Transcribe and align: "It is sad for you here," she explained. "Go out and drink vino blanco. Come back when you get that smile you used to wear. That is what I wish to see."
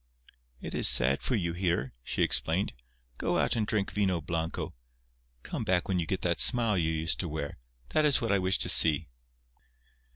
"It 0.59 0.73
is 0.73 0.87
sad 0.87 1.21
for 1.21 1.35
you 1.35 1.53
here," 1.53 1.93
she 2.03 2.23
explained. 2.23 2.73
"Go 3.19 3.37
out 3.37 3.55
and 3.55 3.67
drink 3.67 3.91
vino 3.91 4.19
blanco. 4.19 4.73
Come 5.43 5.63
back 5.63 5.87
when 5.87 5.99
you 5.99 6.07
get 6.07 6.21
that 6.21 6.39
smile 6.39 6.75
you 6.75 6.89
used 6.89 7.19
to 7.19 7.29
wear. 7.29 7.59
That 7.89 8.03
is 8.05 8.19
what 8.19 8.31
I 8.31 8.39
wish 8.39 8.57
to 8.57 8.69
see." 8.69 9.09